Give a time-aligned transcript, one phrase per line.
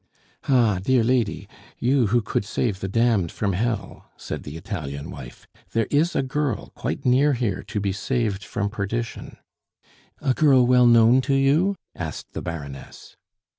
[0.49, 1.47] "Ah, dear lady,
[1.77, 6.23] you who could save the damned from hell!" said the Italian wife, "there is a
[6.23, 9.37] girl quite near here to be saved from perdition."
[10.19, 13.15] "A girl well known to you?" asked the Baroness.